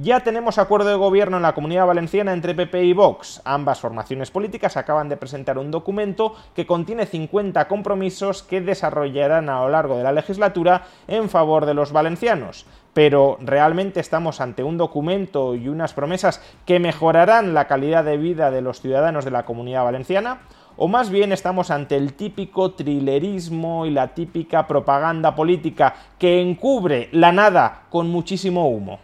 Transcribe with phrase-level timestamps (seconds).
[0.00, 3.42] Ya tenemos acuerdo de gobierno en la Comunidad Valenciana entre PP y Vox.
[3.44, 9.62] Ambas formaciones políticas acaban de presentar un documento que contiene 50 compromisos que desarrollarán a
[9.62, 12.64] lo largo de la legislatura en favor de los valencianos.
[12.94, 18.52] Pero ¿realmente estamos ante un documento y unas promesas que mejorarán la calidad de vida
[18.52, 20.42] de los ciudadanos de la Comunidad Valenciana?
[20.80, 27.08] o más bien estamos ante el típico trilerismo y la típica propaganda política que encubre
[27.10, 29.00] la nada con muchísimo humo.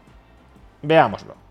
[0.84, 1.45] Veámoslo.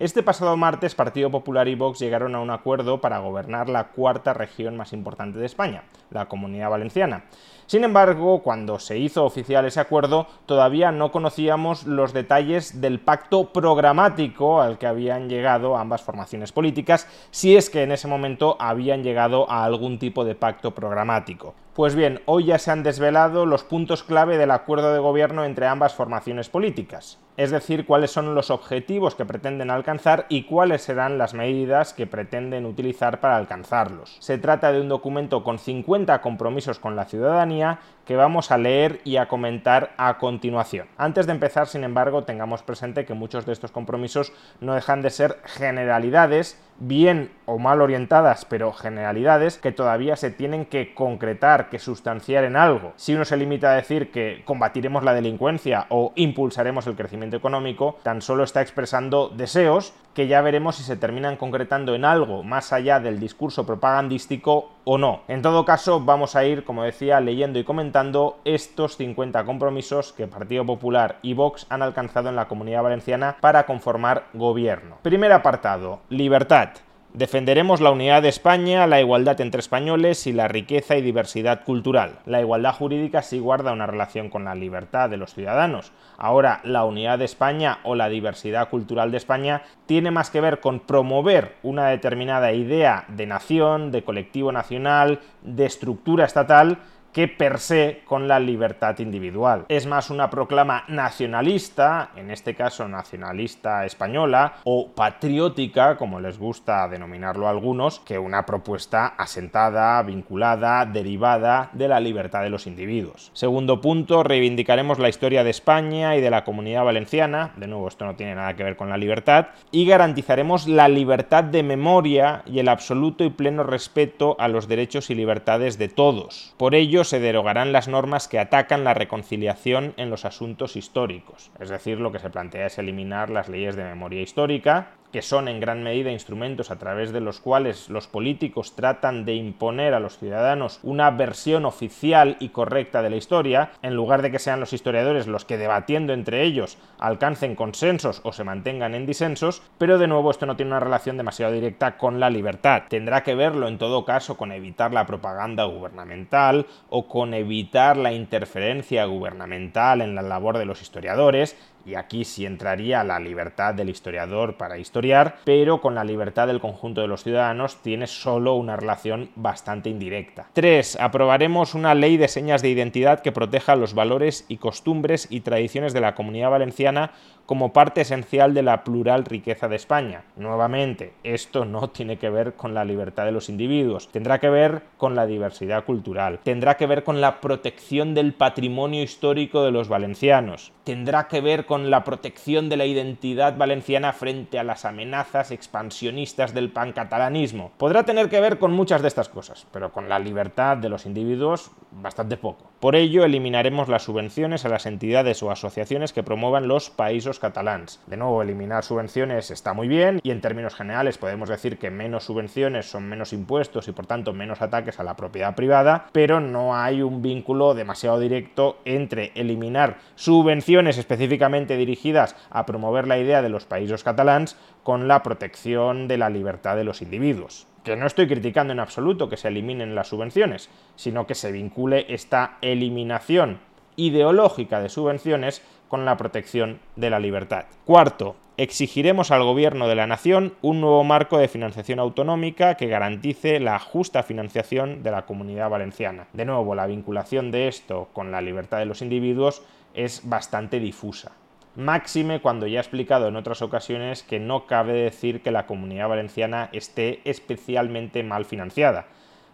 [0.00, 4.32] Este pasado martes Partido Popular y Vox llegaron a un acuerdo para gobernar la cuarta
[4.32, 7.24] región más importante de España, la Comunidad Valenciana.
[7.66, 13.52] Sin embargo, cuando se hizo oficial ese acuerdo, todavía no conocíamos los detalles del pacto
[13.52, 19.02] programático al que habían llegado ambas formaciones políticas, si es que en ese momento habían
[19.02, 21.56] llegado a algún tipo de pacto programático.
[21.78, 25.68] Pues bien, hoy ya se han desvelado los puntos clave del acuerdo de gobierno entre
[25.68, 31.18] ambas formaciones políticas, es decir, cuáles son los objetivos que pretenden alcanzar y cuáles serán
[31.18, 34.16] las medidas que pretenden utilizar para alcanzarlos.
[34.18, 39.02] Se trata de un documento con 50 compromisos con la ciudadanía que vamos a leer
[39.04, 40.88] y a comentar a continuación.
[40.96, 45.10] Antes de empezar, sin embargo, tengamos presente que muchos de estos compromisos no dejan de
[45.10, 51.78] ser generalidades bien o mal orientadas, pero generalidades que todavía se tienen que concretar, que
[51.78, 52.94] sustanciar en algo.
[52.96, 57.98] Si uno se limita a decir que combatiremos la delincuencia o impulsaremos el crecimiento económico,
[58.02, 62.72] tan solo está expresando deseos que ya veremos si se terminan concretando en algo más
[62.72, 65.20] allá del discurso propagandístico o no.
[65.28, 70.26] En todo caso, vamos a ir, como decía, leyendo y comentando estos 50 compromisos que
[70.26, 74.96] Partido Popular y Vox han alcanzado en la Comunidad Valenciana para conformar gobierno.
[75.02, 76.70] Primer apartado, libertad.
[77.18, 82.20] Defenderemos la unidad de España, la igualdad entre españoles y la riqueza y diversidad cultural.
[82.26, 85.90] La igualdad jurídica sí guarda una relación con la libertad de los ciudadanos.
[86.16, 90.60] Ahora, la unidad de España o la diversidad cultural de España tiene más que ver
[90.60, 96.78] con promover una determinada idea de nación, de colectivo nacional, de estructura estatal,
[97.18, 99.64] que per se con la libertad individual.
[99.68, 106.86] Es más una proclama nacionalista, en este caso nacionalista española, o patriótica, como les gusta
[106.86, 113.32] denominarlo a algunos, que una propuesta asentada, vinculada, derivada de la libertad de los individuos.
[113.34, 118.04] Segundo punto, reivindicaremos la historia de España y de la comunidad valenciana, de nuevo esto
[118.04, 122.60] no tiene nada que ver con la libertad, y garantizaremos la libertad de memoria y
[122.60, 126.54] el absoluto y pleno respeto a los derechos y libertades de todos.
[126.56, 131.50] Por ello, se derogarán las normas que atacan la reconciliación en los asuntos históricos.
[131.58, 135.48] Es decir, lo que se plantea es eliminar las leyes de memoria histórica que son
[135.48, 140.00] en gran medida instrumentos a través de los cuales los políticos tratan de imponer a
[140.00, 144.60] los ciudadanos una versión oficial y correcta de la historia, en lugar de que sean
[144.60, 149.98] los historiadores los que debatiendo entre ellos alcancen consensos o se mantengan en disensos, pero
[149.98, 152.84] de nuevo esto no tiene una relación demasiado directa con la libertad.
[152.88, 158.12] Tendrá que verlo en todo caso con evitar la propaganda gubernamental o con evitar la
[158.12, 161.56] interferencia gubernamental en la labor de los historiadores,
[161.88, 166.60] y aquí sí entraría la libertad del historiador para historiar, pero con la libertad del
[166.60, 170.48] conjunto de los ciudadanos tiene solo una relación bastante indirecta.
[170.52, 170.98] 3.
[171.00, 175.94] Aprobaremos una ley de señas de identidad que proteja los valores y costumbres y tradiciones
[175.94, 177.12] de la comunidad valenciana
[177.48, 180.24] como parte esencial de la plural riqueza de España.
[180.36, 184.82] Nuevamente, esto no tiene que ver con la libertad de los individuos, tendrá que ver
[184.98, 189.88] con la diversidad cultural, tendrá que ver con la protección del patrimonio histórico de los
[189.88, 195.50] valencianos, tendrá que ver con la protección de la identidad valenciana frente a las amenazas
[195.50, 197.72] expansionistas del pancatalanismo.
[197.78, 201.06] Podrá tener que ver con muchas de estas cosas, pero con la libertad de los
[201.06, 202.67] individuos bastante poco.
[202.80, 208.00] Por ello, eliminaremos las subvenciones a las entidades o asociaciones que promuevan los países catalans.
[208.06, 212.22] De nuevo, eliminar subvenciones está muy bien y en términos generales podemos decir que menos
[212.22, 216.76] subvenciones son menos impuestos y por tanto menos ataques a la propiedad privada, pero no
[216.76, 223.48] hay un vínculo demasiado directo entre eliminar subvenciones específicamente dirigidas a promover la idea de
[223.48, 228.26] los países catalans con la protección de la libertad de los individuos que no estoy
[228.26, 233.60] criticando en absoluto que se eliminen las subvenciones, sino que se vincule esta eliminación
[233.96, 237.64] ideológica de subvenciones con la protección de la libertad.
[237.84, 243.60] Cuarto, exigiremos al Gobierno de la Nación un nuevo marco de financiación autonómica que garantice
[243.60, 246.26] la justa financiación de la comunidad valenciana.
[246.32, 249.62] De nuevo, la vinculación de esto con la libertad de los individuos
[249.94, 251.32] es bastante difusa.
[251.78, 256.08] Máxime cuando ya he explicado en otras ocasiones que no cabe decir que la comunidad
[256.08, 259.06] valenciana esté especialmente mal financiada.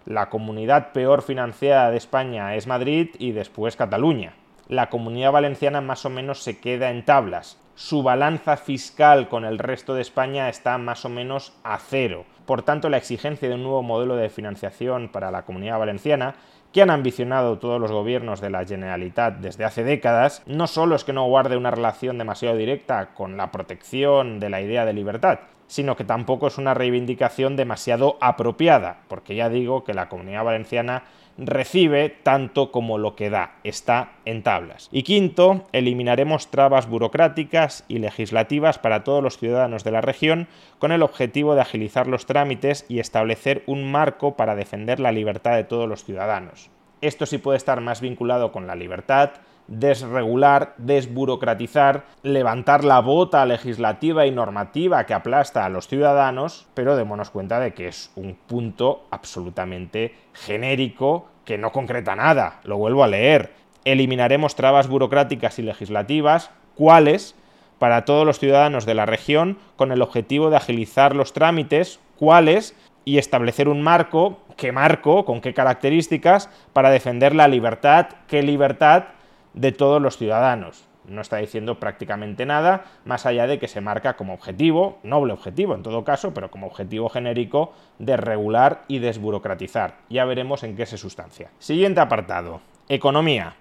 [0.06, 4.32] La comunidad peor financiada de España es Madrid y después Cataluña.
[4.68, 7.60] La comunidad valenciana más o menos se queda en tablas.
[7.74, 12.24] Su balanza fiscal con el resto de España está más o menos a cero.
[12.46, 16.36] Por tanto, la exigencia de un nuevo modelo de financiación para la comunidad valenciana
[16.74, 21.04] que han ambicionado todos los gobiernos de la Generalitat desde hace décadas, no solo es
[21.04, 25.38] que no guarde una relación demasiado directa con la protección de la idea de libertad,
[25.68, 31.04] sino que tampoco es una reivindicación demasiado apropiada, porque ya digo que la comunidad valenciana
[31.36, 34.88] recibe tanto como lo que da, está en tablas.
[34.92, 40.48] Y quinto, eliminaremos trabas burocráticas y legislativas para todos los ciudadanos de la región
[40.78, 45.56] con el objetivo de agilizar los trámites y establecer un marco para defender la libertad
[45.56, 46.70] de todos los ciudadanos.
[47.00, 49.32] Esto sí puede estar más vinculado con la libertad,
[49.66, 57.30] desregular, desburocratizar, levantar la bota legislativa y normativa que aplasta a los ciudadanos, pero démonos
[57.30, 62.60] cuenta de que es un punto absolutamente genérico que no concreta nada.
[62.64, 63.52] Lo vuelvo a leer.
[63.84, 67.34] Eliminaremos trabas burocráticas y legislativas, ¿cuáles?
[67.78, 72.74] Para todos los ciudadanos de la región, con el objetivo de agilizar los trámites, ¿cuáles?
[73.04, 75.26] Y establecer un marco, ¿qué marco?
[75.26, 76.48] ¿Con qué características?
[76.72, 79.04] Para defender la libertad, ¿qué libertad?
[79.54, 80.84] De todos los ciudadanos.
[81.06, 85.74] No está diciendo prácticamente nada, más allá de que se marca como objetivo, noble objetivo
[85.74, 89.96] en todo caso, pero como objetivo genérico de regular y desburocratizar.
[90.08, 91.50] Ya veremos en qué se sustancia.
[91.58, 92.60] Siguiente apartado.
[92.88, 93.56] Economía.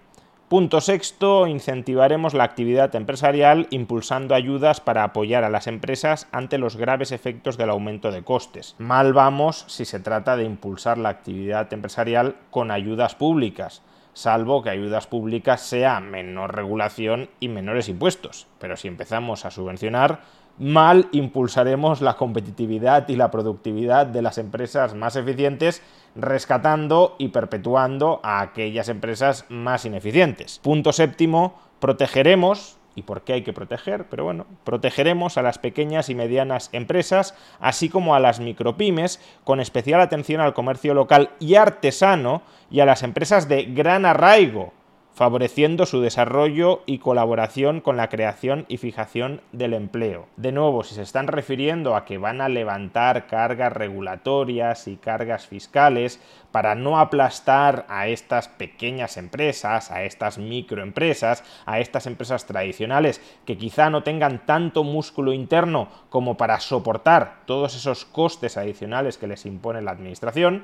[0.47, 6.75] Punto sexto, incentivaremos la actividad empresarial impulsando ayudas para apoyar a las empresas ante los
[6.75, 8.75] graves efectos del aumento de costes.
[8.77, 13.81] Mal vamos si se trata de impulsar la actividad empresarial con ayudas públicas
[14.13, 18.47] salvo que ayudas públicas sea menor regulación y menores impuestos.
[18.59, 20.21] Pero si empezamos a subvencionar,
[20.57, 25.81] mal impulsaremos la competitividad y la productividad de las empresas más eficientes,
[26.15, 30.59] rescatando y perpetuando a aquellas empresas más ineficientes.
[30.59, 36.09] Punto séptimo, protegeremos y por qué hay que proteger, pero bueno, protegeremos a las pequeñas
[36.09, 41.55] y medianas empresas, así como a las micropymes, con especial atención al comercio local y
[41.55, 44.73] artesano y a las empresas de gran arraigo,
[45.13, 50.27] favoreciendo su desarrollo y colaboración con la creación y fijación del empleo.
[50.37, 55.45] De nuevo, si se están refiriendo a que van a levantar cargas regulatorias y cargas
[55.47, 56.19] fiscales
[56.51, 63.57] para no aplastar a estas pequeñas empresas, a estas microempresas, a estas empresas tradicionales que
[63.57, 69.45] quizá no tengan tanto músculo interno como para soportar todos esos costes adicionales que les
[69.45, 70.63] impone la administración,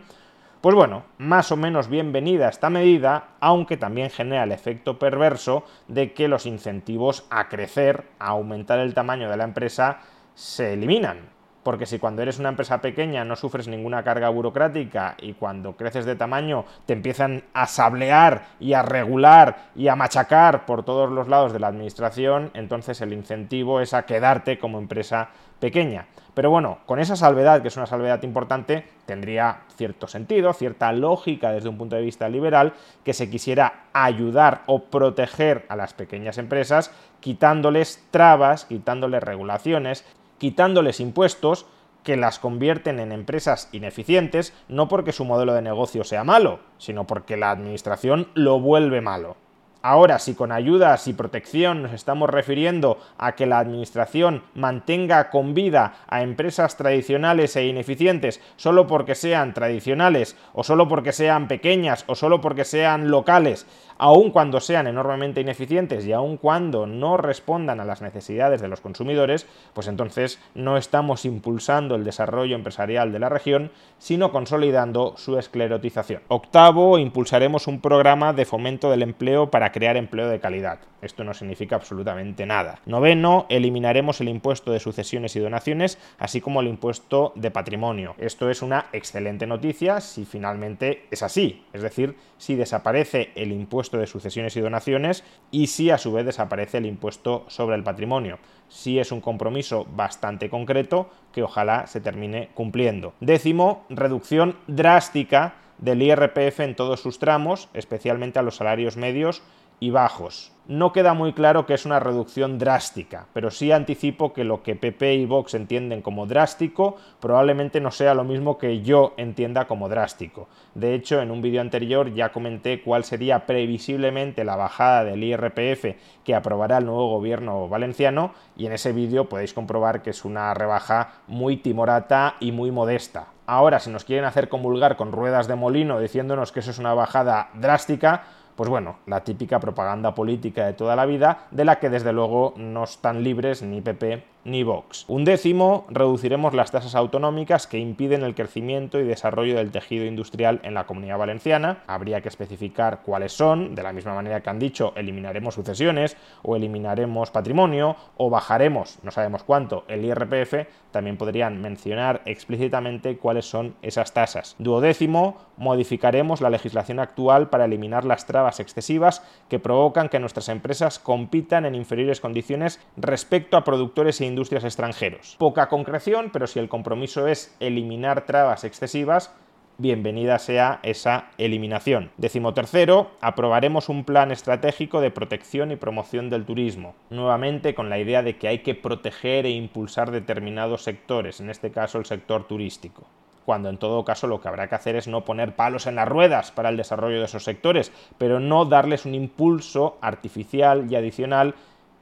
[0.62, 6.14] pues bueno, más o menos bienvenida esta medida, aunque también genera el efecto perverso de
[6.14, 10.00] que los incentivos a crecer, a aumentar el tamaño de la empresa,
[10.36, 11.39] se eliminan.
[11.70, 16.04] Porque si cuando eres una empresa pequeña no sufres ninguna carga burocrática y cuando creces
[16.04, 21.28] de tamaño te empiezan a sablear y a regular y a machacar por todos los
[21.28, 25.30] lados de la administración, entonces el incentivo es a quedarte como empresa
[25.60, 26.08] pequeña.
[26.34, 31.52] Pero bueno, con esa salvedad, que es una salvedad importante, tendría cierto sentido, cierta lógica
[31.52, 32.74] desde un punto de vista liberal,
[33.04, 40.06] que se quisiera ayudar o proteger a las pequeñas empresas, quitándoles trabas, quitándoles regulaciones,
[40.40, 41.68] quitándoles impuestos
[42.04, 47.06] que las convierten en empresas ineficientes, no porque su modelo de negocio sea malo, sino
[47.06, 49.38] porque la administración lo vuelve malo.
[49.82, 55.54] Ahora, si con ayudas y protección nos estamos refiriendo a que la Administración mantenga con
[55.54, 62.04] vida a empresas tradicionales e ineficientes solo porque sean tradicionales o solo porque sean pequeñas
[62.08, 63.68] o solo porque sean locales,
[64.00, 68.82] aun cuando sean enormemente ineficientes y aun cuando no respondan a las necesidades de los
[68.82, 75.38] consumidores, pues entonces no estamos impulsando el desarrollo empresarial de la región, sino consolidando su
[75.38, 76.24] esclerotización.
[76.30, 80.80] Octavo, impulsaremos un programa de fomento del empleo para crear empleo de calidad.
[81.02, 82.80] Esto no significa absolutamente nada.
[82.86, 88.16] Noveno, eliminaremos el impuesto de sucesiones y donaciones, así como el impuesto de patrimonio.
[88.18, 93.98] Esto es una excelente noticia si finalmente es así, es decir, si desaparece el impuesto
[93.98, 98.40] de sucesiones y donaciones y si a su vez desaparece el impuesto sobre el patrimonio.
[98.68, 103.14] Si es un compromiso bastante concreto que ojalá se termine cumpliendo.
[103.20, 109.42] Décimo, reducción drástica del IRPF en todos sus tramos, especialmente a los salarios medios
[109.80, 110.52] y bajos.
[110.70, 114.76] No queda muy claro que es una reducción drástica, pero sí anticipo que lo que
[114.76, 119.90] PP y Vox entienden como drástico probablemente no sea lo mismo que yo entienda como
[119.90, 120.48] drástico.
[120.76, 125.96] De hecho, en un vídeo anterior ya comenté cuál sería previsiblemente la bajada del IRPF
[126.24, 130.54] que aprobará el nuevo gobierno valenciano y en ese vídeo podéis comprobar que es una
[130.54, 133.30] rebaja muy timorata y muy modesta.
[133.48, 136.94] Ahora, si nos quieren hacer comulgar con ruedas de molino diciéndonos que eso es una
[136.94, 138.26] bajada drástica,
[138.60, 142.54] pues bueno, la típica propaganda política de toda la vida, de la que desde luego
[142.58, 145.06] no están libres ni PP ni Vox.
[145.08, 150.60] Un décimo, reduciremos las tasas autonómicas que impiden el crecimiento y desarrollo del tejido industrial
[150.64, 151.84] en la comunidad valenciana.
[151.88, 156.56] Habría que especificar cuáles son, de la misma manera que han dicho, eliminaremos sucesiones o
[156.56, 163.76] eliminaremos patrimonio o bajaremos, no sabemos cuánto, el IRPF, también podrían mencionar explícitamente cuáles son
[163.82, 164.56] esas tasas.
[164.58, 171.00] Duodécimo, modificaremos la legislación actual para eliminar las trabas excesivas que provocan que nuestras empresas
[171.00, 175.36] compitan en inferiores condiciones respecto a productores e industrias extranjeros.
[175.38, 179.36] Poca concreción, pero si el compromiso es eliminar trabas excesivas,
[179.78, 182.10] bienvenida sea esa eliminación.
[182.16, 188.00] Décimo tercero, aprobaremos un plan estratégico de protección y promoción del turismo, nuevamente con la
[188.00, 192.48] idea de que hay que proteger e impulsar determinados sectores, en este caso el sector
[192.48, 193.04] turístico
[193.46, 196.08] cuando en todo caso lo que habrá que hacer es no poner palos en las
[196.08, 201.56] ruedas para el desarrollo de esos sectores, pero no darles un impulso artificial y adicional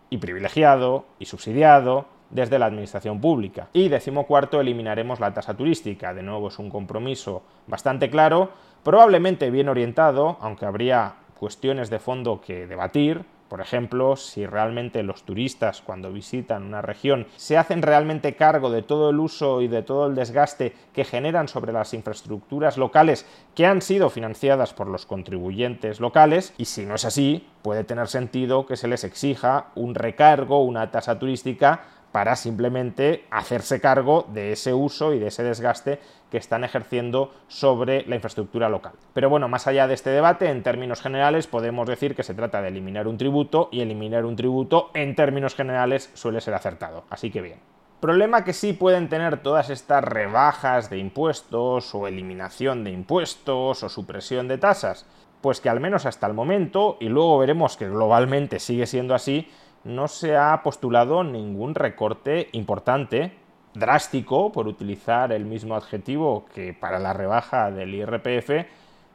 [0.10, 3.68] y privilegiado y subsidiado desde la administración pública.
[3.74, 6.14] Y decimocuarto, eliminaremos la tasa turística.
[6.14, 8.50] De nuevo es un compromiso bastante claro,
[8.84, 15.24] probablemente bien orientado, aunque habría cuestiones de fondo que debatir, por ejemplo, si realmente los
[15.24, 19.84] turistas cuando visitan una región se hacen realmente cargo de todo el uso y de
[19.84, 25.06] todo el desgaste que generan sobre las infraestructuras locales que han sido financiadas por los
[25.06, 29.96] contribuyentes locales, y si no es así, puede tener sentido que se les exija un
[29.96, 31.84] recargo, una tasa turística
[32.18, 36.00] para simplemente hacerse cargo de ese uso y de ese desgaste
[36.32, 38.94] que están ejerciendo sobre la infraestructura local.
[39.14, 42.60] Pero bueno, más allá de este debate, en términos generales podemos decir que se trata
[42.64, 47.04] de eliminar un tributo y eliminar un tributo en términos generales suele ser acertado.
[47.12, 47.60] Así que bien.
[48.00, 53.90] Problema que sí pueden tener todas estas rebajas de impuestos o eliminación de impuestos o
[53.90, 55.06] supresión de tasas,
[55.42, 59.48] pues que al menos hasta el momento, y luego veremos que globalmente sigue siendo así,
[59.88, 63.34] no se ha postulado ningún recorte importante,
[63.74, 68.68] drástico, por utilizar el mismo adjetivo que para la rebaja del IRPF,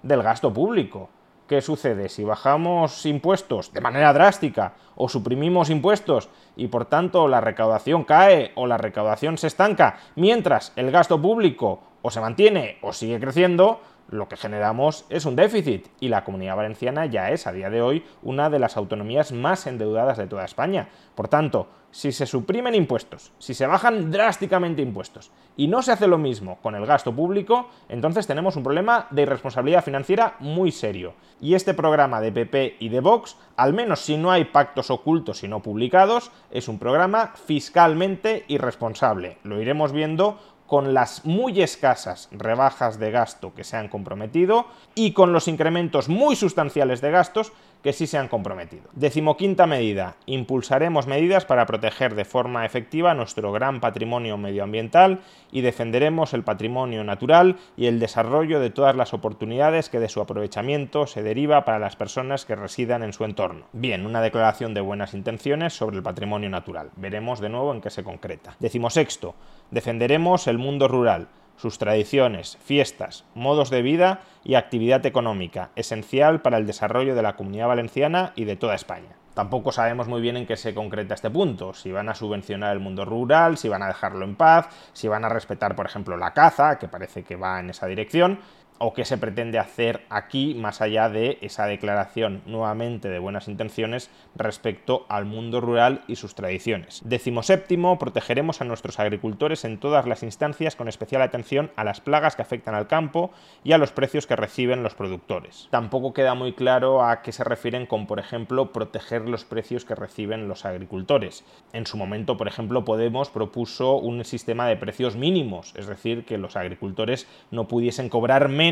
[0.02, 1.10] del gasto público.
[1.46, 2.08] ¿Qué sucede?
[2.08, 8.52] Si bajamos impuestos de manera drástica o suprimimos impuestos y por tanto la recaudación cae
[8.54, 13.80] o la recaudación se estanca mientras el gasto público o se mantiene o sigue creciendo,
[14.12, 17.82] lo que generamos es un déficit y la comunidad valenciana ya es a día de
[17.82, 20.88] hoy una de las autonomías más endeudadas de toda España.
[21.14, 26.06] Por tanto, si se suprimen impuestos, si se bajan drásticamente impuestos y no se hace
[26.06, 31.14] lo mismo con el gasto público, entonces tenemos un problema de irresponsabilidad financiera muy serio.
[31.40, 35.44] Y este programa de PP y de Vox, al menos si no hay pactos ocultos
[35.44, 39.38] y no publicados, es un programa fiscalmente irresponsable.
[39.42, 40.38] Lo iremos viendo
[40.72, 44.64] con las muy escasas rebajas de gasto que se han comprometido
[44.94, 47.52] y con los incrementos muy sustanciales de gastos
[47.82, 48.84] que sí se han comprometido.
[48.94, 50.16] Decimoquinta medida.
[50.26, 55.20] Impulsaremos medidas para proteger de forma efectiva nuestro gran patrimonio medioambiental
[55.50, 60.20] y defenderemos el patrimonio natural y el desarrollo de todas las oportunidades que de su
[60.20, 63.66] aprovechamiento se deriva para las personas que residan en su entorno.
[63.72, 66.90] Bien, una declaración de buenas intenciones sobre el patrimonio natural.
[66.96, 68.56] Veremos de nuevo en qué se concreta.
[68.60, 69.34] Decimosexto.
[69.70, 71.28] Defenderemos el mundo rural
[71.62, 77.36] sus tradiciones, fiestas, modos de vida y actividad económica, esencial para el desarrollo de la
[77.36, 79.14] comunidad valenciana y de toda España.
[79.34, 82.80] Tampoco sabemos muy bien en qué se concreta este punto, si van a subvencionar el
[82.80, 86.34] mundo rural, si van a dejarlo en paz, si van a respetar, por ejemplo, la
[86.34, 88.40] caza, que parece que va en esa dirección,
[88.84, 94.10] o qué se pretende hacer aquí más allá de esa declaración nuevamente de buenas intenciones
[94.34, 97.00] respecto al mundo rural y sus tradiciones.
[97.04, 102.00] Décimo séptimo, protegeremos a nuestros agricultores en todas las instancias con especial atención a las
[102.00, 103.30] plagas que afectan al campo
[103.62, 105.68] y a los precios que reciben los productores.
[105.70, 109.94] Tampoco queda muy claro a qué se refieren con, por ejemplo, proteger los precios que
[109.94, 111.44] reciben los agricultores.
[111.72, 116.36] En su momento, por ejemplo, Podemos propuso un sistema de precios mínimos, es decir, que
[116.36, 118.71] los agricultores no pudiesen cobrar menos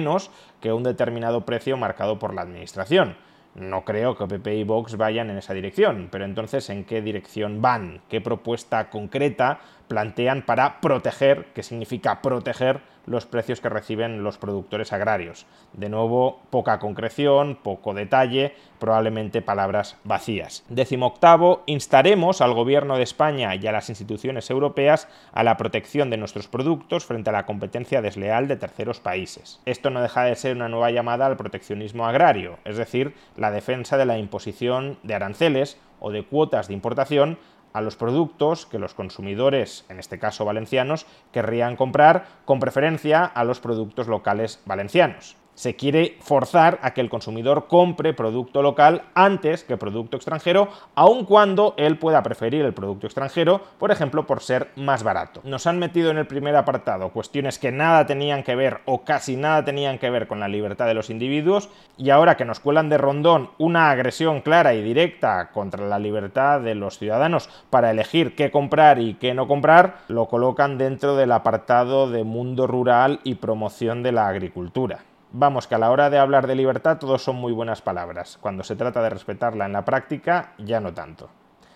[0.60, 3.16] que un determinado precio marcado por la Administración.
[3.54, 7.60] No creo que PP y Vox vayan en esa dirección, pero entonces ¿en qué dirección
[7.60, 8.00] van?
[8.08, 14.92] ¿Qué propuesta concreta plantean para proteger, qué significa proteger los precios que reciben los productores
[14.92, 15.46] agrarios.
[15.72, 20.64] De nuevo, poca concreción, poco detalle, probablemente palabras vacías.
[20.68, 26.10] Décimo octavo, instaremos al Gobierno de España y a las instituciones europeas a la protección
[26.10, 29.60] de nuestros productos frente a la competencia desleal de terceros países.
[29.66, 33.96] Esto no deja de ser una nueva llamada al proteccionismo agrario, es decir, la defensa
[33.96, 37.38] de la imposición de aranceles o de cuotas de importación
[37.72, 43.44] a los productos que los consumidores, en este caso valencianos, querrían comprar con preferencia a
[43.44, 49.62] los productos locales valencianos se quiere forzar a que el consumidor compre producto local antes
[49.62, 54.70] que producto extranjero, aun cuando él pueda preferir el producto extranjero, por ejemplo, por ser
[54.76, 55.42] más barato.
[55.44, 59.36] Nos han metido en el primer apartado cuestiones que nada tenían que ver o casi
[59.36, 62.88] nada tenían que ver con la libertad de los individuos y ahora que nos cuelan
[62.88, 68.34] de rondón una agresión clara y directa contra la libertad de los ciudadanos para elegir
[68.34, 73.34] qué comprar y qué no comprar, lo colocan dentro del apartado de mundo rural y
[73.34, 75.00] promoción de la agricultura.
[75.32, 78.36] Vamos, que a la hora de hablar de libertad todos son muy buenas palabras.
[78.40, 81.30] Cuando se trata de respetarla en la práctica, ya no tanto.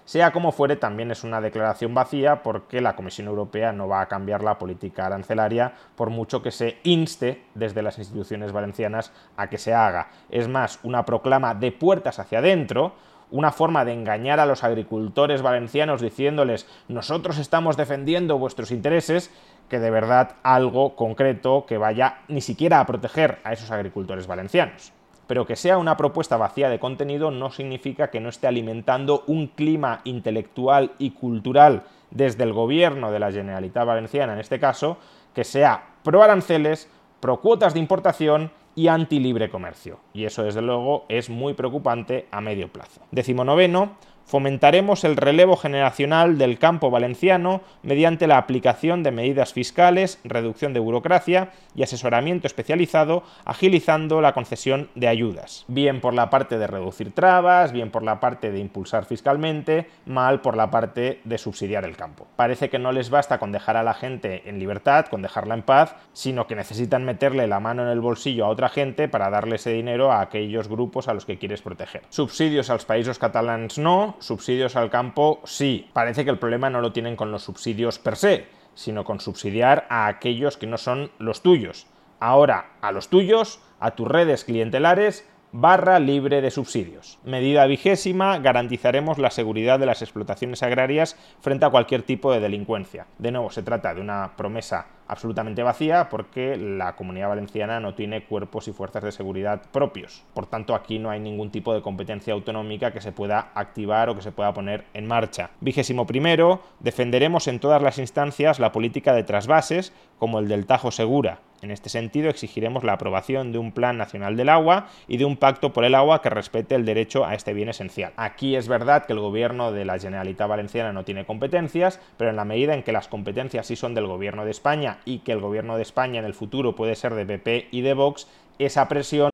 [0.04, 4.08] Sea como fuere, también es una declaración vacía porque la Comisión Europea no va a
[4.08, 9.58] cambiar la política arancelaria por mucho que se inste desde las instituciones valencianas a que
[9.58, 10.08] se haga.
[10.30, 12.94] Es más, una proclama de puertas hacia adentro,
[13.30, 19.30] una forma de engañar a los agricultores valencianos diciéndoles nosotros estamos defendiendo vuestros intereses
[19.68, 24.92] que de verdad algo concreto que vaya ni siquiera a proteger a esos agricultores valencianos.
[25.26, 29.46] Pero que sea una propuesta vacía de contenido no significa que no esté alimentando un
[29.46, 34.98] clima intelectual y cultural desde el gobierno de la Generalitat Valenciana, en este caso,
[35.34, 36.90] que sea pro aranceles,
[37.20, 39.98] pro cuotas de importación y anti libre comercio.
[40.12, 43.00] Y eso, desde luego, es muy preocupante a medio plazo.
[43.10, 50.18] Décimo noveno, Fomentaremos el relevo generacional del campo valenciano mediante la aplicación de medidas fiscales,
[50.24, 55.64] reducción de burocracia y asesoramiento especializado, agilizando la concesión de ayudas.
[55.68, 60.40] Bien por la parte de reducir trabas, bien por la parte de impulsar fiscalmente, mal
[60.40, 62.26] por la parte de subsidiar el campo.
[62.36, 65.62] Parece que no les basta con dejar a la gente en libertad, con dejarla en
[65.62, 69.56] paz, sino que necesitan meterle la mano en el bolsillo a otra gente para darle
[69.56, 72.02] ese dinero a aquellos grupos a los que quieres proteger.
[72.08, 75.88] Subsidios a los países catalanes no, subsidios al campo sí.
[75.92, 79.86] Parece que el problema no lo tienen con los subsidios per se, sino con subsidiar
[79.88, 81.86] a aquellos que no son los tuyos.
[82.20, 87.20] Ahora, a los tuyos, a tus redes clientelares, barra libre de subsidios.
[87.22, 93.06] Medida vigésima, garantizaremos la seguridad de las explotaciones agrarias frente a cualquier tipo de delincuencia.
[93.18, 98.24] De nuevo, se trata de una promesa absolutamente vacía porque la comunidad valenciana no tiene
[98.24, 100.24] cuerpos y fuerzas de seguridad propios.
[100.34, 104.16] Por tanto, aquí no hay ningún tipo de competencia autonómica que se pueda activar o
[104.16, 105.50] que se pueda poner en marcha.
[105.60, 110.90] Vigésimo primero, defenderemos en todas las instancias la política de trasvases como el del Tajo
[110.90, 115.24] Segura, en este sentido, exigiremos la aprobación de un Plan Nacional del Agua y de
[115.24, 118.12] un pacto por el agua que respete el derecho a este bien esencial.
[118.16, 122.36] Aquí es verdad que el gobierno de la Generalitat Valenciana no tiene competencias, pero en
[122.36, 125.40] la medida en que las competencias sí son del gobierno de España y que el
[125.40, 129.33] gobierno de España en el futuro puede ser de PP y de Vox, esa presión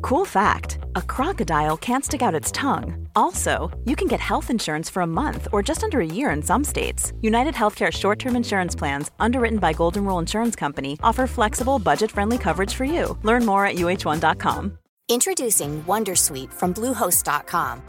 [0.00, 3.08] Cool fact a crocodile can't stick out its tongue.
[3.16, 6.42] Also, you can get health insurance for a month or just under a year in
[6.42, 7.12] some states.
[7.20, 12.10] United Healthcare short term insurance plans, underwritten by Golden Rule Insurance Company, offer flexible, budget
[12.10, 13.16] friendly coverage for you.
[13.22, 14.78] Learn more at uh1.com.
[15.08, 17.82] Introducing Wondersuite from Bluehost.com.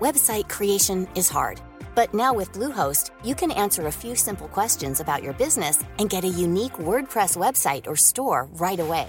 [0.00, 1.60] Website creation is hard,
[1.94, 6.10] but now with Bluehost, you can answer a few simple questions about your business and
[6.10, 9.08] get a unique WordPress website or store right away.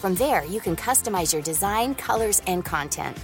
[0.00, 3.18] From there, you can customize your design, colors, and content.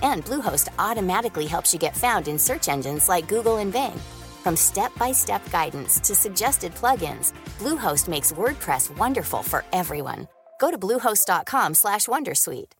[0.00, 3.98] And Bluehost automatically helps you get found in search engines like Google and Bing.
[4.44, 10.28] From step-by-step guidance to suggested plugins, Bluehost makes WordPress wonderful for everyone.
[10.60, 12.76] Go to bluehost.com/wondersuite.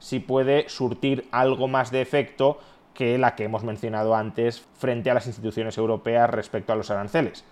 [0.00, 2.58] Si puede surtir algo más de efecto
[2.92, 7.44] que la que hemos mencionado antes frente a las instituciones europeas respecto a los aranceles.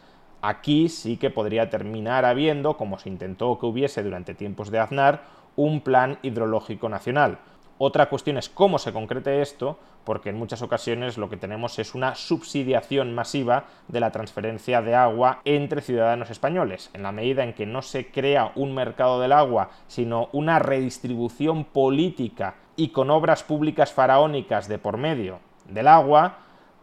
[0.42, 5.22] Aquí sí que podría terminar habiendo, como se intentó que hubiese durante tiempos de Aznar,
[5.54, 7.38] un plan hidrológico nacional,
[7.84, 11.96] Otra cuestión es cómo se concrete esto, porque en muchas ocasiones lo que tenemos es
[11.96, 17.54] una subsidiación masiva de la transferencia de agua entre ciudadanos españoles, en la medida en
[17.54, 23.42] que no se crea un mercado del agua, sino una redistribución política y con obras
[23.42, 26.38] públicas faraónicas de por medio del agua,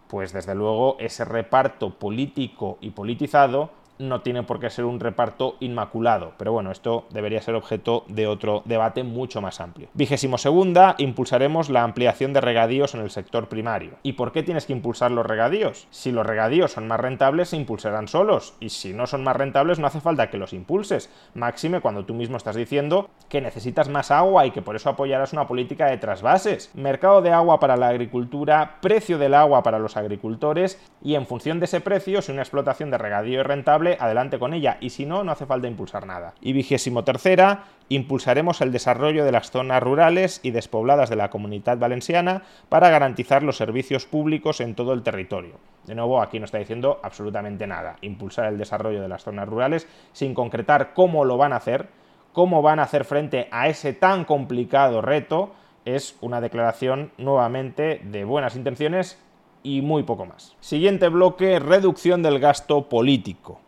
[0.10, 3.70] pues desde luego ese reparto político y politizado
[4.00, 8.28] no tiene por qué ser un reparto inmaculado, pero bueno, esto debería ser objeto de
[8.28, 9.90] otro debate mucho más amplio.
[9.94, 13.92] Vigésimo segunda, impulsaremos la ampliación de regadíos en el sector primario.
[14.02, 15.88] ¿Y por qué tienes que impulsar los regadíos?
[15.92, 19.80] Si los regadíos son más rentables, se impulsarán solos, y si no son más rentables,
[19.80, 21.10] no hace falta que los impulses.
[21.34, 25.34] Máxime cuando tú mismo estás diciendo que necesitas más agua y que por eso apoyarás
[25.34, 26.72] una política de trasvases.
[26.74, 31.60] Mercado de agua para la agricultura, precio del agua para los agricultores, y en función
[31.60, 35.06] de ese precio, si una explotación de regadío es rentable, adelante con ella, y si
[35.06, 36.34] no, no hace falta impulsar nada.
[36.42, 41.78] Y vigésimo tercera, impulsaremos el desarrollo de las zonas rurales y despobladas de la comunidad
[41.78, 45.56] valenciana para garantizar los servicios públicos en todo el territorio.
[45.86, 47.96] De nuevo, aquí no está diciendo absolutamente nada.
[48.02, 51.88] Impulsar el desarrollo de las zonas rurales sin concretar cómo lo van a hacer,
[52.34, 55.54] cómo van a hacer frente a ese tan complicado reto,
[55.86, 59.20] es una declaración nuevamente de buenas intenciones
[59.64, 60.56] y muy poco más.
[60.60, 63.62] Siguiente bloque, reducción del gasto político.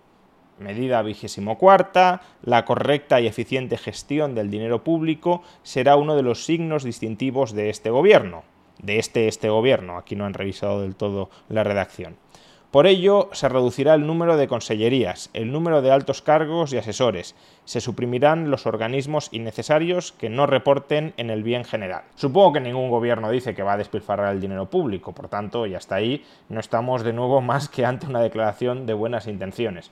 [0.62, 6.46] Medida vigésimo cuarta, la correcta y eficiente gestión del dinero público será uno de los
[6.46, 8.44] signos distintivos de este gobierno.
[8.78, 12.16] De este este gobierno, aquí no han revisado del todo la redacción.
[12.72, 17.36] Por ello, se reducirá el número de consellerías, el número de altos cargos y asesores.
[17.66, 22.04] Se suprimirán los organismos innecesarios que no reporten en el bien general.
[22.16, 25.76] Supongo que ningún gobierno dice que va a despilfarrar el dinero público, por tanto, y
[25.76, 29.92] hasta ahí no estamos de nuevo más que ante una declaración de buenas intenciones.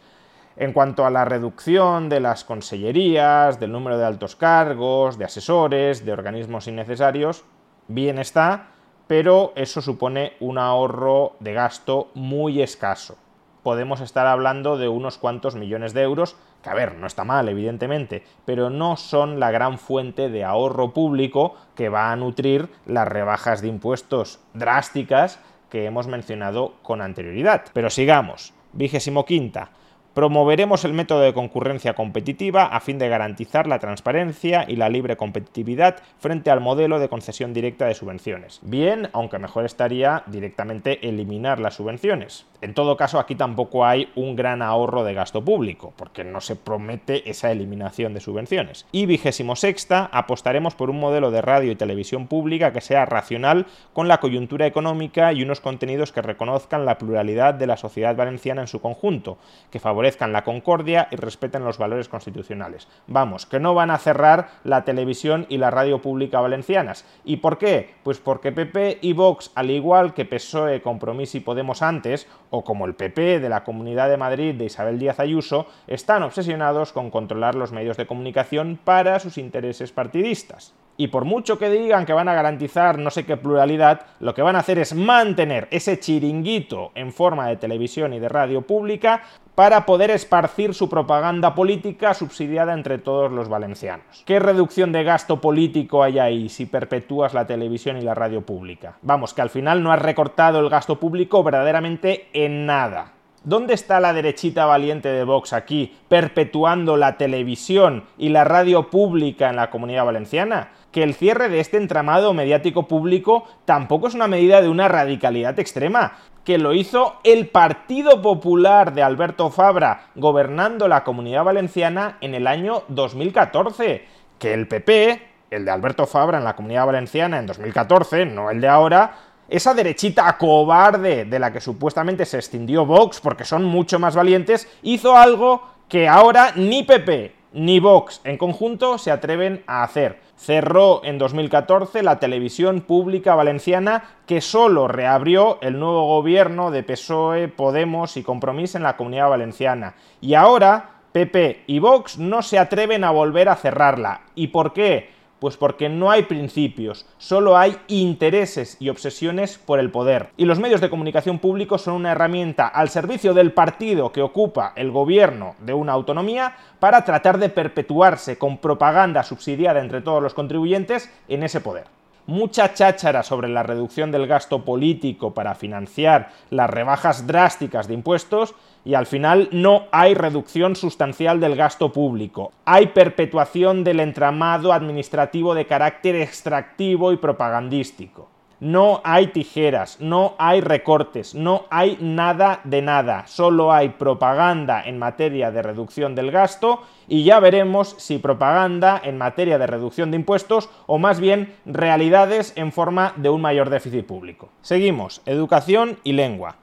[0.60, 6.04] En cuanto a la reducción de las consellerías, del número de altos cargos, de asesores,
[6.04, 7.46] de organismos innecesarios,
[7.88, 8.68] bien está,
[9.08, 13.16] pero eso supone un ahorro de gasto muy escaso.
[13.64, 17.48] Podemos estar hablando de unos cuantos millones de euros, que a ver, no está mal,
[17.48, 23.08] evidentemente, pero no son la gran fuente de ahorro público que va a nutrir las
[23.08, 27.64] rebajas de impuestos drásticas que hemos mencionado con anterioridad.
[27.72, 28.54] Pero sigamos.
[28.74, 29.72] Vigésimo quinta
[30.14, 35.18] Promoveremos el método de concurrencia competitiva a fin de garantizar la transparencia y la libre
[35.18, 38.60] competitividad frente al modelo de concesión directa de subvenciones.
[38.64, 42.46] Bien, aunque mejor estaría directamente eliminar las subvenciones.
[42.62, 46.58] En todo caso, aquí tampoco hay un gran ahorro de gasto público, porque no se
[46.58, 48.86] promete esa eliminación de subvenciones.
[48.92, 53.66] Y vigésimo sexta, apostaremos por un modelo de radio y televisión pública que sea racional
[53.94, 58.62] con la coyuntura económica y unos contenidos que reconozcan la pluralidad de la sociedad valenciana
[58.62, 59.38] en su conjunto,
[59.72, 62.88] que favorezcan la concordia y respeten los valores constitucionales.
[63.08, 67.06] Vamos, que no van a cerrar la televisión y la radio pública valencianas.
[67.24, 67.96] ¿Y por qué?
[68.04, 72.86] Pues porque PP y Vox, al igual que PSOE, Compromís y Podemos antes, o como
[72.86, 77.56] el PP de la Comunidad de Madrid de Isabel Díaz Ayuso, están obsesionados con controlar
[77.56, 80.74] los medios de comunicación para sus intereses partidistas.
[80.98, 84.42] Y por mucho que digan que van a garantizar no sé qué pluralidad, lo que
[84.42, 89.24] van a hacer es mantener ese chiringuito en forma de televisión y de radio pública
[89.60, 94.24] para poder esparcir su propaganda política subsidiada entre todos los valencianos.
[94.26, 98.96] ¿Qué reducción de gasto político hay ahí si perpetúas la televisión y la radio pública?
[99.02, 103.12] Vamos, que al final no has recortado el gasto público verdaderamente en nada.
[103.44, 109.50] ¿Dónde está la derechita valiente de Vox aquí, perpetuando la televisión y la radio pública
[109.50, 110.70] en la comunidad valenciana?
[110.92, 115.60] Que el cierre de este entramado mediático público tampoco es una medida de una radicalidad
[115.60, 122.34] extrema, que lo hizo el Partido Popular de Alberto Fabra gobernando la comunidad valenciana en
[122.34, 124.06] el año 2014,
[124.40, 125.22] que el PP,
[125.52, 129.14] el de Alberto Fabra en la comunidad valenciana en 2014, no el de ahora,
[129.48, 134.68] esa derechita cobarde de la que supuestamente se extindió Vox porque son mucho más valientes,
[134.82, 140.20] hizo algo que ahora ni PP ni Vox en conjunto se atreven a hacer.
[140.36, 147.48] Cerró en 2014 la televisión pública valenciana que solo reabrió el nuevo gobierno de PSOE,
[147.48, 149.96] Podemos y Compromís en la comunidad valenciana.
[150.22, 154.22] Y ahora PP y Vox no se atreven a volver a cerrarla.
[154.36, 155.10] ¿Y por qué?
[155.40, 160.30] Pues porque no hay principios, solo hay intereses y obsesiones por el poder.
[160.36, 164.74] Y los medios de comunicación públicos son una herramienta al servicio del partido que ocupa
[164.76, 170.34] el gobierno de una autonomía para tratar de perpetuarse con propaganda subsidiada entre todos los
[170.34, 171.86] contribuyentes en ese poder
[172.30, 178.54] mucha cháchara sobre la reducción del gasto político para financiar las rebajas drásticas de impuestos,
[178.86, 182.52] Y al final no hay reducción sustancial del gasto público.
[182.66, 188.30] Hay perpetuación del entramado administrativo de carácter extractivo y propagandístico.
[188.62, 193.26] No hay tijeras, no hay recortes, no hay nada de nada.
[193.26, 199.18] Solo hay propaganda en materia de reducción del gasto y ya veremos si propaganda en
[199.18, 204.06] materia de reducción de impuestos o más bien realidades en forma de un mayor déficit
[204.06, 204.50] público.
[204.62, 206.58] Seguimos, educación y lengua.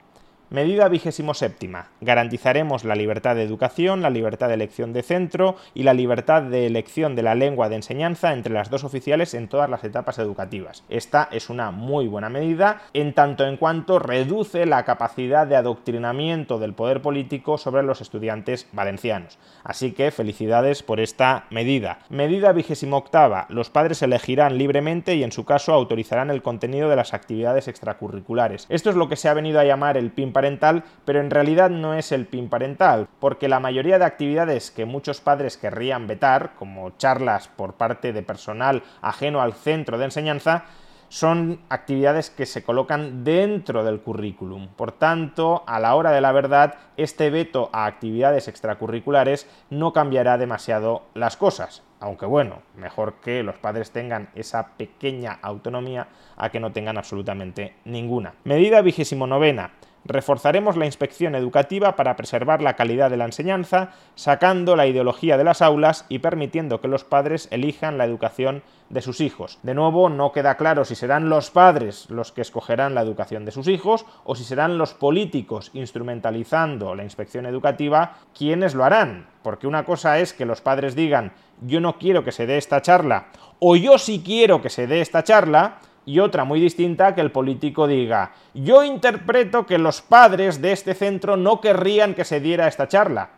[0.48, 1.88] Medida vigésimo séptima.
[2.00, 6.66] Garantizaremos la libertad de educación, la libertad de elección de centro y la libertad de
[6.66, 10.84] elección de la lengua de enseñanza entre las dos oficiales en todas las etapas educativas.
[10.88, 16.60] Esta es una muy buena medida en tanto en cuanto reduce la capacidad de adoctrinamiento
[16.60, 19.40] del poder político sobre los estudiantes valencianos.
[19.64, 21.98] Así que felicidades por esta medida.
[22.08, 23.46] Medida vigésimo octava.
[23.48, 28.66] Los padres elegirán libremente y en su caso autorizarán el contenido de las actividades extracurriculares.
[28.68, 31.70] Esto es lo que se ha venido a llamar el PIN parental, pero en realidad
[31.70, 36.52] no es el PIN parental, porque la mayoría de actividades que muchos padres querrían vetar,
[36.58, 40.64] como charlas por parte de personal ajeno al centro de enseñanza,
[41.08, 44.68] son actividades que se colocan dentro del currículum.
[44.68, 50.36] Por tanto, a la hora de la verdad, este veto a actividades extracurriculares no cambiará
[50.36, 51.82] demasiado las cosas.
[51.98, 57.76] Aunque bueno, mejor que los padres tengan esa pequeña autonomía a que no tengan absolutamente
[57.86, 58.34] ninguna.
[58.44, 59.70] Medida vigésimo novena.
[60.08, 65.44] Reforzaremos la inspección educativa para preservar la calidad de la enseñanza, sacando la ideología de
[65.44, 69.58] las aulas y permitiendo que los padres elijan la educación de sus hijos.
[69.64, 73.50] De nuevo, no queda claro si serán los padres los que escogerán la educación de
[73.50, 79.26] sus hijos o si serán los políticos instrumentalizando la inspección educativa quienes lo harán.
[79.42, 82.82] Porque una cosa es que los padres digan yo no quiero que se dé esta
[82.82, 87.20] charla o yo sí quiero que se dé esta charla y otra muy distinta que
[87.20, 92.40] el político diga, yo interpreto que los padres de este centro no querrían que se
[92.40, 93.30] diera esta charla.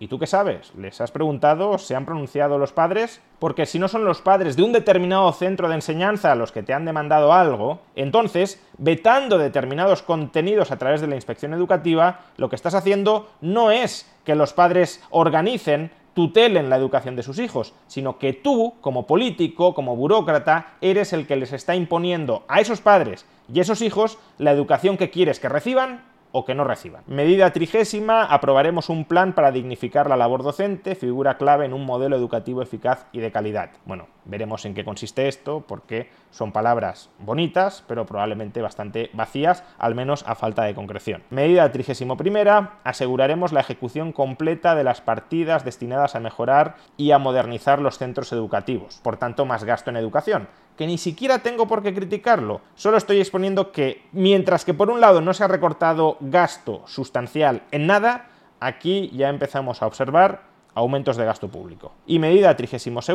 [0.00, 0.72] ¿Y tú qué sabes?
[0.76, 1.78] ¿Les has preguntado?
[1.78, 3.22] ¿Se han pronunciado los padres?
[3.38, 6.74] Porque si no son los padres de un determinado centro de enseñanza los que te
[6.74, 12.56] han demandado algo, entonces, vetando determinados contenidos a través de la inspección educativa, lo que
[12.56, 18.18] estás haciendo no es que los padres organicen tutelen la educación de sus hijos, sino
[18.18, 23.26] que tú, como político, como burócrata, eres el que les está imponiendo a esos padres
[23.52, 27.04] y esos hijos la educación que quieres que reciban o que no reciban.
[27.06, 32.16] Medida trigésima, aprobaremos un plan para dignificar la labor docente, figura clave en un modelo
[32.16, 33.70] educativo eficaz y de calidad.
[33.84, 39.94] Bueno, veremos en qué consiste esto, porque son palabras bonitas, pero probablemente bastante vacías, al
[39.94, 41.22] menos a falta de concreción.
[41.30, 47.18] Medida trigésimo primera, aseguraremos la ejecución completa de las partidas destinadas a mejorar y a
[47.18, 51.82] modernizar los centros educativos, por tanto más gasto en educación que ni siquiera tengo por
[51.82, 52.60] qué criticarlo.
[52.74, 57.62] Solo estoy exponiendo que mientras que por un lado no se ha recortado gasto sustancial
[57.70, 58.26] en nada,
[58.60, 61.92] aquí ya empezamos a observar aumentos de gasto público.
[62.06, 63.10] Y medida 32,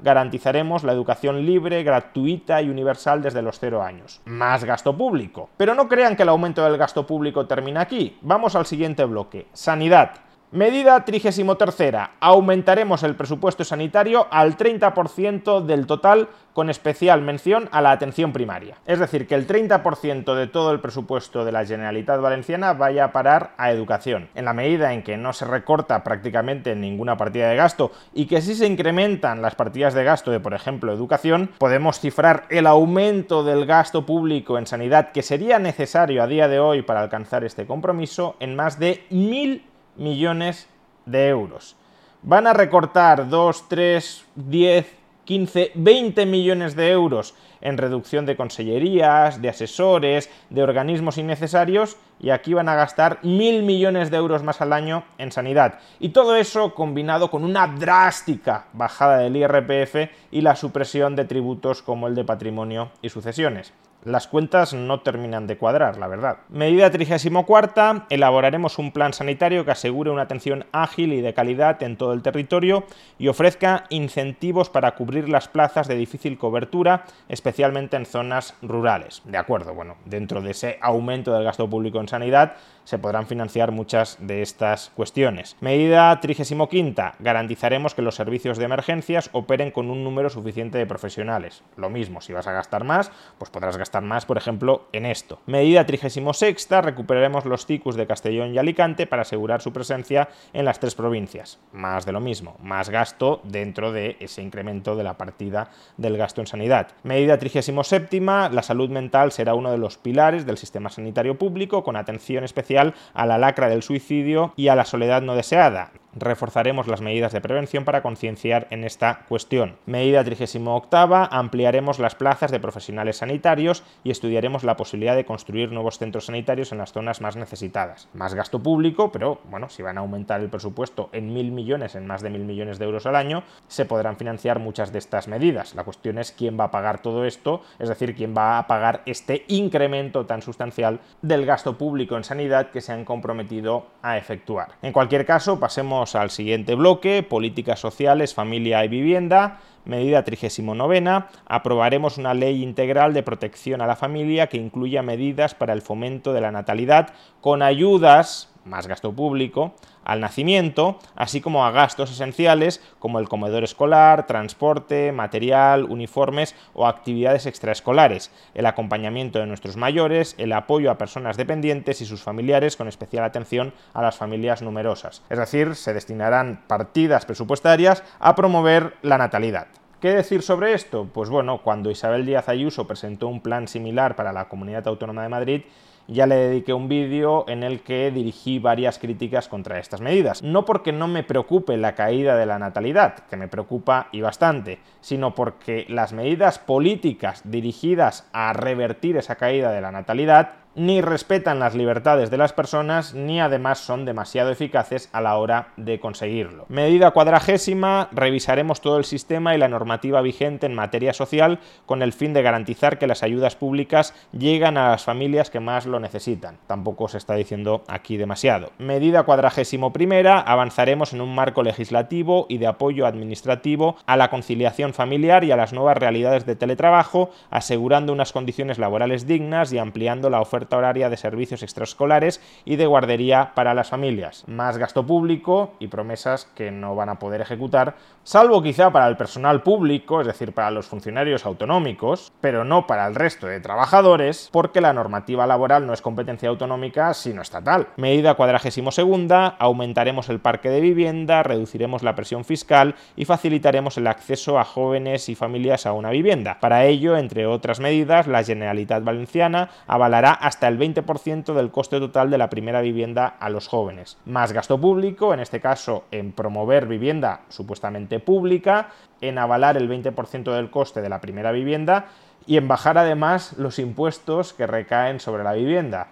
[0.00, 4.20] garantizaremos la educación libre, gratuita y universal desde los 0 años.
[4.24, 5.50] Más gasto público.
[5.56, 8.18] Pero no crean que el aumento del gasto público termina aquí.
[8.22, 9.46] Vamos al siguiente bloque.
[9.52, 10.29] Sanidad.
[10.52, 11.94] Medida 33.
[12.18, 18.76] Aumentaremos el presupuesto sanitario al 30% del total con especial mención a la atención primaria.
[18.84, 23.12] Es decir, que el 30% de todo el presupuesto de la Generalitat Valenciana vaya a
[23.12, 24.28] parar a educación.
[24.34, 28.42] En la medida en que no se recorta prácticamente ninguna partida de gasto y que
[28.42, 33.44] sí se incrementan las partidas de gasto de, por ejemplo, educación, podemos cifrar el aumento
[33.44, 37.66] del gasto público en sanidad que sería necesario a día de hoy para alcanzar este
[37.66, 39.69] compromiso en más de mil
[40.00, 40.66] millones
[41.06, 41.76] de euros.
[42.22, 49.40] Van a recortar 2, 3, 10, 15, 20 millones de euros en reducción de consellerías,
[49.40, 54.60] de asesores, de organismos innecesarios y aquí van a gastar mil millones de euros más
[54.60, 55.78] al año en sanidad.
[55.98, 61.82] Y todo eso combinado con una drástica bajada del IRPF y la supresión de tributos
[61.82, 63.72] como el de patrimonio y sucesiones.
[64.02, 66.38] Las cuentas no terminan de cuadrar, la verdad.
[66.48, 68.06] Medida 34.
[68.08, 72.22] Elaboraremos un plan sanitario que asegure una atención ágil y de calidad en todo el
[72.22, 72.84] territorio
[73.18, 79.20] y ofrezca incentivos para cubrir las plazas de difícil cobertura, especialmente en zonas rurales.
[79.26, 83.70] De acuerdo, bueno, dentro de ese aumento del gasto público en sanidad se podrán financiar
[83.70, 85.58] muchas de estas cuestiones.
[85.60, 86.70] Medida 35.
[87.18, 91.62] Garantizaremos que los servicios de emergencias operen con un número suficiente de profesionales.
[91.76, 95.04] Lo mismo, si vas a gastar más, pues podrás gastar gastar más, por ejemplo, en
[95.04, 95.40] esto.
[95.46, 100.78] Medida 36 recuperaremos los CICUS de Castellón y Alicante para asegurar su presencia en las
[100.78, 101.58] tres provincias.
[101.72, 106.40] Más de lo mismo, más gasto dentro de ese incremento de la partida del gasto
[106.40, 106.92] en sanidad.
[107.02, 111.96] Medida 37 la salud mental será uno de los pilares del sistema sanitario público con
[111.96, 117.00] atención especial a la lacra del suicidio y a la soledad no deseada reforzaremos las
[117.00, 119.76] medidas de prevención para concienciar en esta cuestión.
[119.86, 125.98] Medida 38 ampliaremos las plazas de profesionales sanitarios y estudiaremos la posibilidad de construir nuevos
[125.98, 128.08] centros sanitarios en las zonas más necesitadas.
[128.14, 132.06] Más gasto público, pero bueno, si van a aumentar el presupuesto en mil millones, en
[132.06, 135.74] más de mil millones de euros al año, se podrán financiar muchas de estas medidas.
[135.74, 139.02] La cuestión es quién va a pagar todo esto, es decir, quién va a pagar
[139.06, 144.72] este incremento tan sustancial del gasto público en sanidad que se han comprometido a efectuar.
[144.82, 149.60] En cualquier caso, pasemos al siguiente bloque, políticas sociales, familia y vivienda.
[149.84, 151.02] Medida 39.
[151.46, 156.32] Aprobaremos una ley integral de protección a la familia que incluya medidas para el fomento
[156.32, 157.10] de la natalidad
[157.40, 163.64] con ayudas más gasto público, al nacimiento, así como a gastos esenciales como el comedor
[163.64, 170.98] escolar, transporte, material, uniformes o actividades extraescolares, el acompañamiento de nuestros mayores, el apoyo a
[170.98, 175.22] personas dependientes y sus familiares con especial atención a las familias numerosas.
[175.30, 179.68] Es decir, se destinarán partidas presupuestarias a promover la natalidad.
[180.00, 181.10] ¿Qué decir sobre esto?
[181.12, 185.28] Pues bueno, cuando Isabel Díaz Ayuso presentó un plan similar para la Comunidad Autónoma de
[185.28, 185.62] Madrid,
[186.10, 190.42] ya le dediqué un vídeo en el que dirigí varias críticas contra estas medidas.
[190.42, 194.80] No porque no me preocupe la caída de la natalidad, que me preocupa y bastante,
[195.00, 201.58] sino porque las medidas políticas dirigidas a revertir esa caída de la natalidad ni respetan
[201.58, 206.66] las libertades de las personas, ni además son demasiado eficaces a la hora de conseguirlo.
[206.68, 212.12] Medida cuadragésima, revisaremos todo el sistema y la normativa vigente en materia social con el
[212.12, 216.58] fin de garantizar que las ayudas públicas llegan a las familias que más lo necesitan.
[216.66, 218.70] Tampoco se está diciendo aquí demasiado.
[218.78, 224.94] Medida cuadragésimo primera, avanzaremos en un marco legislativo y de apoyo administrativo a la conciliación
[224.94, 230.30] familiar y a las nuevas realidades de teletrabajo, asegurando unas condiciones laborales dignas y ampliando
[230.30, 234.44] la oferta horaria de servicios extraescolares y de guardería para las familias.
[234.46, 237.94] Más gasto público y promesas que no van a poder ejecutar,
[238.24, 243.06] salvo quizá para el personal público, es decir, para los funcionarios autonómicos, pero no para
[243.06, 247.88] el resto de trabajadores, porque la normativa laboral no es competencia autonómica sino estatal.
[247.96, 254.06] Medida cuadragésimo segunda, aumentaremos el parque de vivienda, reduciremos la presión fiscal y facilitaremos el
[254.06, 256.58] acceso a jóvenes y familias a una vivienda.
[256.60, 262.28] Para ello, entre otras medidas, la Generalitat Valenciana avalará hasta el 20% del coste total
[262.28, 264.18] de la primera vivienda a los jóvenes.
[264.26, 268.88] Más gasto público, en este caso en promover vivienda supuestamente pública,
[269.20, 272.08] en avalar el 20% del coste de la primera vivienda
[272.48, 276.08] y en bajar además los impuestos que recaen sobre la vivienda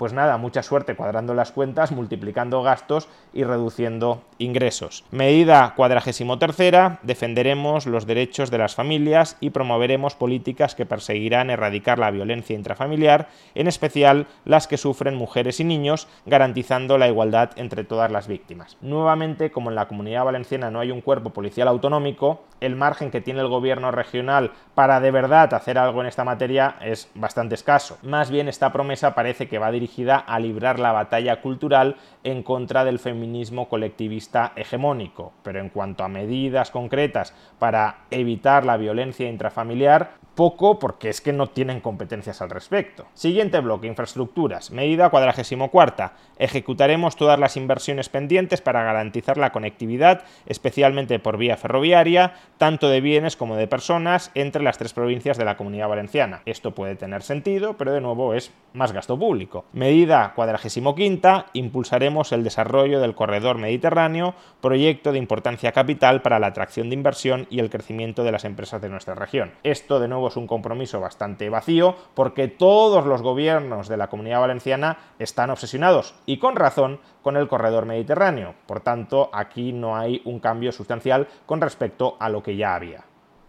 [0.00, 5.04] pues nada, mucha suerte cuadrando las cuentas, multiplicando gastos y reduciendo ingresos.
[5.10, 11.98] Medida cuadragésimo tercera, defenderemos los derechos de las familias y promoveremos políticas que perseguirán erradicar
[11.98, 17.84] la violencia intrafamiliar, en especial las que sufren mujeres y niños, garantizando la igualdad entre
[17.84, 18.78] todas las víctimas.
[18.80, 23.20] Nuevamente, como en la comunidad valenciana no hay un cuerpo policial autonómico, el margen que
[23.20, 27.98] tiene el gobierno regional para de verdad hacer algo en esta materia es bastante escaso.
[28.02, 32.84] Más bien esta promesa parece que va a a librar la batalla cultural en contra
[32.84, 35.32] del feminismo colectivista hegemónico.
[35.42, 41.32] Pero en cuanto a medidas concretas para evitar la violencia intrafamiliar, poco porque es que
[41.32, 43.06] no tienen competencias al respecto.
[43.14, 44.70] Siguiente bloque, infraestructuras.
[44.70, 46.14] Medida cuadragésimo cuarta.
[46.38, 53.00] Ejecutaremos todas las inversiones pendientes para garantizar la conectividad, especialmente por vía ferroviaria, tanto de
[53.00, 56.42] bienes como de personas, entre las tres provincias de la Comunidad Valenciana.
[56.46, 59.64] Esto puede tener sentido, pero de nuevo es más gasto público.
[59.72, 61.46] Medida cuadragésimo quinta.
[61.52, 67.46] Impulsaremos el desarrollo del corredor mediterráneo, proyecto de importancia capital para la atracción de inversión
[67.50, 69.52] y el crecimiento de las empresas de nuestra región.
[69.62, 74.98] Esto de nuevo un compromiso bastante vacío porque todos los gobiernos de la comunidad valenciana
[75.18, 78.54] están obsesionados y con razón con el corredor mediterráneo.
[78.66, 83.04] Por tanto, aquí no hay un cambio sustancial con respecto a lo que ya había.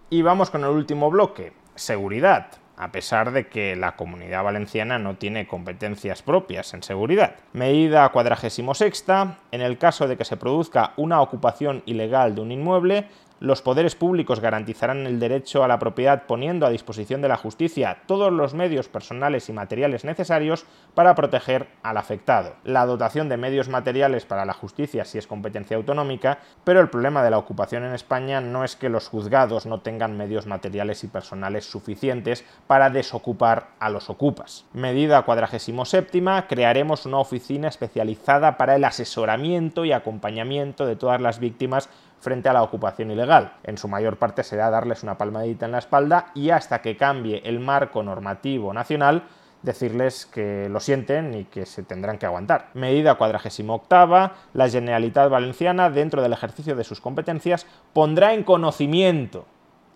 [0.10, 2.48] Y vamos con el último bloque, seguridad
[2.82, 7.36] a pesar de que la comunidad valenciana no tiene competencias propias en seguridad.
[7.54, 12.52] Medida cuadragésimo sexta, en el caso de que se produzca una ocupación ilegal de un
[12.52, 13.08] inmueble,
[13.42, 18.04] los poderes públicos garantizarán el derecho a la propiedad poniendo a disposición de la justicia
[18.06, 22.54] todos los medios personales y materiales necesarios para proteger al afectado.
[22.64, 27.24] La dotación de medios materiales para la justicia sí es competencia autonómica, pero el problema
[27.24, 31.08] de la ocupación en España no es que los juzgados no tengan medios materiales y
[31.08, 34.66] personales suficientes para desocupar a los ocupas.
[34.74, 41.40] Medida cuadragésimo séptima, crearemos una oficina especializada para el asesoramiento y acompañamiento de todas las
[41.40, 41.90] víctimas
[42.22, 43.54] frente a la ocupación ilegal.
[43.64, 47.42] En su mayor parte será darles una palmadita en la espalda y hasta que cambie
[47.44, 49.24] el marco normativo nacional,
[49.64, 52.70] decirles que lo sienten y que se tendrán que aguantar.
[52.74, 59.46] Medida cuadragésimo octava, la Generalitat Valenciana, dentro del ejercicio de sus competencias, pondrá en conocimiento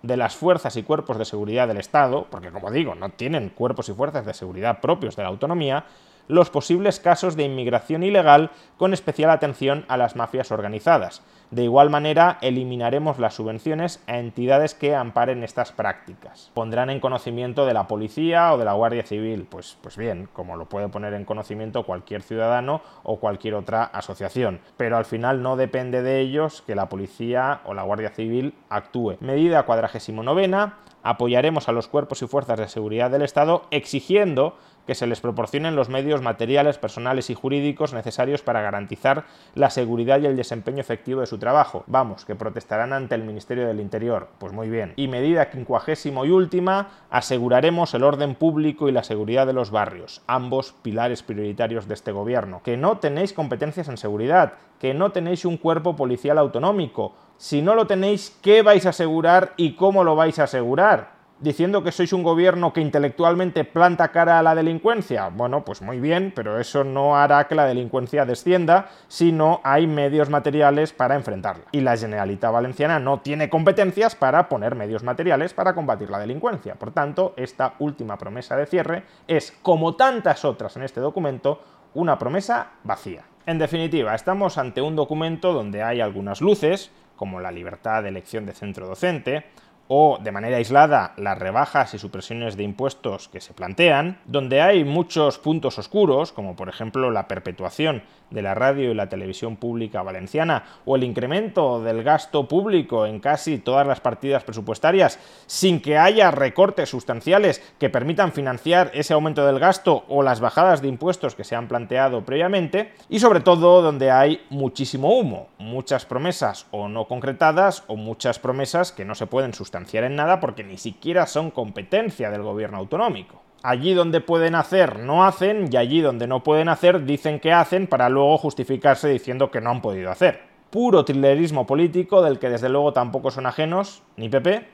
[0.02, 3.90] de las fuerzas y cuerpos de seguridad del Estado, porque como digo, no tienen cuerpos
[3.90, 5.86] y fuerzas de seguridad propios de la autonomía,
[6.28, 11.22] los posibles casos de inmigración ilegal con especial atención a las mafias organizadas.
[11.52, 16.52] De igual manera, eliminaremos las subvenciones a entidades que amparen estas prácticas.
[16.54, 20.58] Pondrán en conocimiento de la policía o de la Guardia Civil, pues, pues bien, como
[20.58, 24.60] lo puede poner en conocimiento cualquier ciudadano o cualquier otra asociación.
[24.76, 29.18] Pero al final no depende de ellos que la policía o la Guardia Civil actúe.
[29.20, 34.56] Medida cuadragésimo novena, apoyaremos a los cuerpos y fuerzas de seguridad del Estado exigiendo
[34.88, 40.20] que se les proporcionen los medios materiales, personales y jurídicos necesarios para garantizar la seguridad
[40.20, 41.84] y el desempeño efectivo de su trabajo.
[41.88, 44.30] Vamos, que protestarán ante el Ministerio del Interior.
[44.38, 44.94] Pues muy bien.
[44.96, 50.22] Y medida quincuagésimo y última, aseguraremos el orden público y la seguridad de los barrios,
[50.28, 52.62] ambos pilares prioritarios de este gobierno.
[52.64, 57.14] Que no tenéis competencias en seguridad, que no tenéis un cuerpo policial autonómico.
[57.38, 61.16] Si no lo tenéis, ¿qué vais a asegurar y cómo lo vais a asegurar?
[61.40, 65.30] diciendo que sois un gobierno que intelectualmente planta cara a la delincuencia.
[65.30, 69.86] Bueno, pues muy bien, pero eso no hará que la delincuencia descienda si no hay
[69.88, 71.66] medios materiales para enfrentarla.
[71.72, 76.76] Y la Generalitat Valenciana no tiene competencias para poner medios materiales para combatir la delincuencia.
[76.76, 81.62] Por tanto, esta última promesa de cierre es, como tantas otras en este documento,
[81.94, 83.24] una promesa vacía.
[83.46, 88.46] En definitiva, estamos ante un documento donde hay algunas luces, como la libertad de elección
[88.46, 89.46] de centro docente,
[89.88, 94.84] o de manera aislada las rebajas y supresiones de impuestos que se plantean, donde hay
[94.84, 100.02] muchos puntos oscuros, como por ejemplo la perpetuación de la radio y la televisión pública
[100.02, 106.00] valenciana, o el incremento del gasto público en casi todas las partidas presupuestarias, sin que
[106.00, 111.36] haya recortes sustanciales que permitan financiar ese aumento del gasto o las bajadas de impuestos
[111.36, 116.88] que se han planteado previamente, y sobre todo donde hay muchísimo humo, muchas promesas o
[116.88, 121.26] no concretadas, o muchas promesas que no se pueden sustanciar en nada porque ni siquiera
[121.26, 123.42] son competencia del gobierno autonómico.
[123.64, 127.88] Allí donde pueden hacer no hacen y allí donde no pueden hacer dicen que hacen
[127.88, 130.42] para luego justificarse diciendo que no han podido hacer.
[130.70, 134.68] Puro trillerismo político del que desde luego tampoco son ajenos ni PP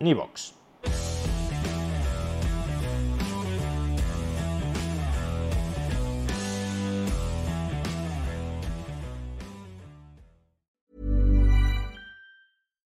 [0.00, 0.57] ni Vox.